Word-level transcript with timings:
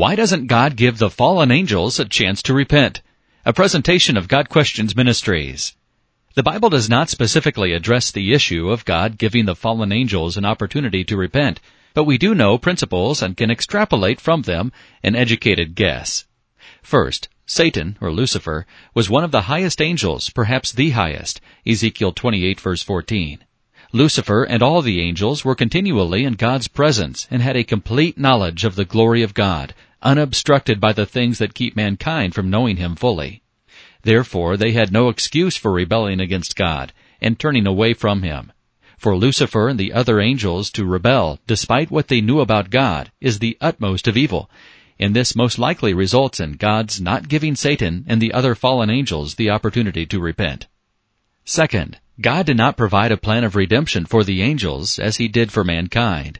Why 0.00 0.16
doesn't 0.16 0.46
God 0.46 0.76
give 0.76 0.96
the 0.96 1.10
fallen 1.10 1.50
angels 1.50 2.00
a 2.00 2.06
chance 2.06 2.40
to 2.44 2.54
repent? 2.54 3.02
A 3.44 3.52
presentation 3.52 4.16
of 4.16 4.28
Got 4.28 4.48
Questions 4.48 4.96
Ministries. 4.96 5.74
The 6.34 6.42
Bible 6.42 6.70
does 6.70 6.88
not 6.88 7.10
specifically 7.10 7.74
address 7.74 8.10
the 8.10 8.32
issue 8.32 8.70
of 8.70 8.86
God 8.86 9.18
giving 9.18 9.44
the 9.44 9.54
fallen 9.54 9.92
angels 9.92 10.38
an 10.38 10.46
opportunity 10.46 11.04
to 11.04 11.18
repent, 11.18 11.60
but 11.92 12.04
we 12.04 12.16
do 12.16 12.34
know 12.34 12.56
principles 12.56 13.20
and 13.20 13.36
can 13.36 13.50
extrapolate 13.50 14.22
from 14.22 14.40
them 14.40 14.72
an 15.02 15.14
educated 15.14 15.74
guess. 15.74 16.24
First, 16.80 17.28
Satan, 17.44 17.98
or 18.00 18.10
Lucifer, 18.10 18.64
was 18.94 19.10
one 19.10 19.22
of 19.22 19.32
the 19.32 19.52
highest 19.52 19.82
angels, 19.82 20.30
perhaps 20.30 20.72
the 20.72 20.92
highest, 20.92 21.42
Ezekiel 21.66 22.12
28 22.12 22.58
verse 22.58 22.82
14. 22.82 23.40
Lucifer 23.92 24.44
and 24.44 24.62
all 24.62 24.80
the 24.80 25.02
angels 25.02 25.44
were 25.44 25.54
continually 25.54 26.24
in 26.24 26.34
God's 26.34 26.68
presence 26.68 27.26
and 27.30 27.42
had 27.42 27.56
a 27.56 27.64
complete 27.64 28.16
knowledge 28.16 28.64
of 28.64 28.76
the 28.76 28.84
glory 28.86 29.22
of 29.22 29.34
God, 29.34 29.74
unobstructed 30.02 30.80
by 30.80 30.92
the 30.92 31.06
things 31.06 31.38
that 31.38 31.54
keep 31.54 31.76
mankind 31.76 32.34
from 32.34 32.50
knowing 32.50 32.76
Him 32.76 32.96
fully. 32.96 33.42
Therefore 34.02 34.56
they 34.56 34.72
had 34.72 34.92
no 34.92 35.08
excuse 35.08 35.56
for 35.56 35.72
rebelling 35.72 36.20
against 36.20 36.56
God 36.56 36.92
and 37.20 37.38
turning 37.38 37.66
away 37.66 37.94
from 37.94 38.22
Him. 38.22 38.52
For 38.96 39.16
Lucifer 39.16 39.68
and 39.68 39.80
the 39.80 39.92
other 39.92 40.20
angels 40.20 40.70
to 40.72 40.84
rebel, 40.84 41.38
despite 41.46 41.90
what 41.90 42.08
they 42.08 42.20
knew 42.20 42.40
about 42.40 42.70
God, 42.70 43.10
is 43.20 43.38
the 43.38 43.56
utmost 43.60 44.06
of 44.06 44.16
evil, 44.16 44.50
and 44.98 45.16
this 45.16 45.34
most 45.34 45.58
likely 45.58 45.94
results 45.94 46.40
in 46.40 46.52
God's 46.52 47.00
not 47.00 47.28
giving 47.28 47.56
Satan 47.56 48.04
and 48.06 48.20
the 48.20 48.32
other 48.34 48.54
fallen 48.54 48.90
angels 48.90 49.36
the 49.36 49.48
opportunity 49.48 50.04
to 50.06 50.20
repent. 50.20 50.66
Second, 51.46 51.98
God 52.20 52.44
did 52.44 52.58
not 52.58 52.76
provide 52.76 53.10
a 53.10 53.16
plan 53.16 53.44
of 53.44 53.56
redemption 53.56 54.04
for 54.04 54.22
the 54.22 54.42
angels 54.42 54.98
as 54.98 55.16
he 55.16 55.28
did 55.28 55.50
for 55.50 55.64
mankind. 55.64 56.38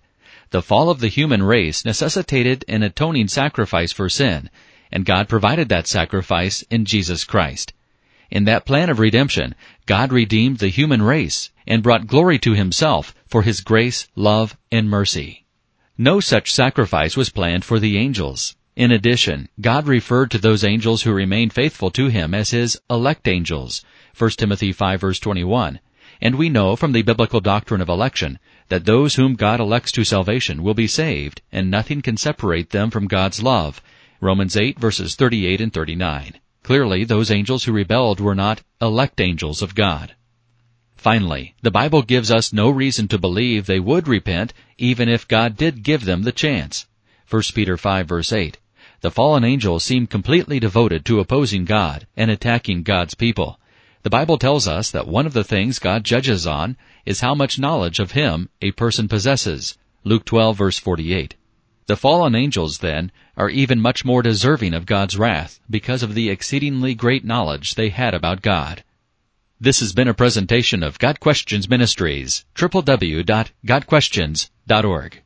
The 0.50 0.62
fall 0.62 0.90
of 0.90 0.98
the 0.98 1.08
human 1.08 1.44
race 1.44 1.84
necessitated 1.84 2.64
an 2.66 2.82
atoning 2.82 3.28
sacrifice 3.28 3.92
for 3.92 4.08
sin, 4.08 4.50
and 4.90 5.04
God 5.04 5.28
provided 5.28 5.68
that 5.68 5.86
sacrifice 5.86 6.62
in 6.62 6.84
Jesus 6.84 7.22
Christ. 7.24 7.72
In 8.32 8.46
that 8.46 8.66
plan 8.66 8.90
of 8.90 8.98
redemption, 8.98 9.54
God 9.86 10.12
redeemed 10.12 10.58
the 10.58 10.68
human 10.68 11.02
race 11.02 11.50
and 11.68 11.84
brought 11.84 12.08
glory 12.08 12.38
to 12.40 12.54
himself 12.54 13.14
for 13.28 13.42
his 13.42 13.60
grace, 13.60 14.08
love, 14.16 14.56
and 14.72 14.90
mercy. 14.90 15.44
No 15.96 16.18
such 16.18 16.52
sacrifice 16.52 17.16
was 17.16 17.30
planned 17.30 17.64
for 17.64 17.78
the 17.78 17.96
angels. 17.96 18.56
In 18.74 18.90
addition, 18.90 19.48
God 19.60 19.86
referred 19.86 20.32
to 20.32 20.38
those 20.38 20.64
angels 20.64 21.02
who 21.02 21.12
remained 21.12 21.52
faithful 21.52 21.92
to 21.92 22.06
him 22.06 22.34
as 22.34 22.50
his 22.50 22.76
elect 22.88 23.28
angels, 23.28 23.84
1 24.18 24.30
Timothy 24.30 24.72
5 24.72 25.00
verse 25.00 25.20
21. 25.20 25.78
And 26.20 26.34
we 26.34 26.48
know 26.48 26.76
from 26.76 26.92
the 26.92 27.02
biblical 27.02 27.40
doctrine 27.40 27.80
of 27.80 27.88
election 27.88 28.38
that 28.68 28.84
those 28.84 29.14
whom 29.14 29.34
God 29.34 29.58
elects 29.58 29.92
to 29.92 30.04
salvation 30.04 30.62
will 30.62 30.74
be 30.74 30.86
saved, 30.86 31.42
and 31.50 31.70
nothing 31.70 32.02
can 32.02 32.16
separate 32.16 32.70
them 32.70 32.90
from 32.90 33.06
God's 33.06 33.42
love. 33.42 33.82
Romans 34.20 34.56
8 34.56 34.78
verses 34.78 35.14
38 35.14 35.60
and 35.60 35.72
39. 35.72 36.34
Clearly, 36.62 37.04
those 37.04 37.30
angels 37.30 37.64
who 37.64 37.72
rebelled 37.72 38.20
were 38.20 38.34
not 38.34 38.62
elect 38.82 39.20
angels 39.20 39.62
of 39.62 39.74
God. 39.74 40.14
Finally, 40.96 41.54
the 41.62 41.70
Bible 41.70 42.02
gives 42.02 42.30
us 42.30 42.52
no 42.52 42.68
reason 42.68 43.08
to 43.08 43.18
believe 43.18 43.64
they 43.64 43.80
would 43.80 44.06
repent 44.06 44.52
even 44.76 45.08
if 45.08 45.26
God 45.26 45.56
did 45.56 45.82
give 45.82 46.04
them 46.04 46.24
the 46.24 46.32
chance. 46.32 46.86
1 47.30 47.42
Peter 47.54 47.78
5 47.78 48.06
verse 48.06 48.32
8. 48.32 48.58
The 49.00 49.10
fallen 49.10 49.44
angels 49.44 49.84
seem 49.84 50.06
completely 50.06 50.60
devoted 50.60 51.06
to 51.06 51.20
opposing 51.20 51.64
God 51.64 52.06
and 52.16 52.30
attacking 52.30 52.82
God's 52.82 53.14
people. 53.14 53.59
The 54.02 54.10
Bible 54.10 54.38
tells 54.38 54.66
us 54.66 54.90
that 54.92 55.06
one 55.06 55.26
of 55.26 55.34
the 55.34 55.44
things 55.44 55.78
God 55.78 56.04
judges 56.04 56.46
on 56.46 56.78
is 57.04 57.20
how 57.20 57.34
much 57.34 57.58
knowledge 57.58 57.98
of 57.98 58.12
Him 58.12 58.48
a 58.62 58.70
person 58.70 59.08
possesses. 59.08 59.76
Luke 60.04 60.24
12 60.24 60.56
verse 60.56 60.78
48. 60.78 61.34
The 61.86 61.96
fallen 61.96 62.34
angels, 62.34 62.78
then, 62.78 63.12
are 63.36 63.50
even 63.50 63.80
much 63.80 64.04
more 64.04 64.22
deserving 64.22 64.72
of 64.72 64.86
God's 64.86 65.18
wrath 65.18 65.60
because 65.68 66.02
of 66.02 66.14
the 66.14 66.30
exceedingly 66.30 66.94
great 66.94 67.24
knowledge 67.24 67.74
they 67.74 67.90
had 67.90 68.14
about 68.14 68.42
God. 68.42 68.84
This 69.60 69.80
has 69.80 69.92
been 69.92 70.08
a 70.08 70.14
presentation 70.14 70.82
of 70.82 70.98
Got 70.98 71.20
Questions 71.20 71.68
Ministries, 71.68 72.46
www.gotquestions.org. 72.54 75.18